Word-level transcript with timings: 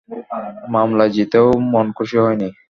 মামলায় 0.73 1.11
জিতেও 1.15 1.47
মন 1.71 1.87
খুশী 1.97 2.17
হয়নি? 2.23 2.49